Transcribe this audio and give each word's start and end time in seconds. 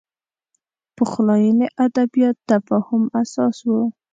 پخلاینې 0.95 1.67
ادبیات 1.85 2.37
تفاهم 2.49 3.03
اساس 3.21 3.57
و 3.67 3.71